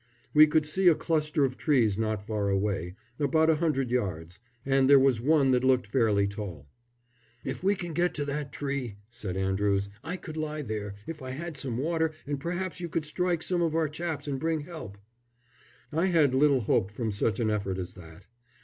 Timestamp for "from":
16.89-17.11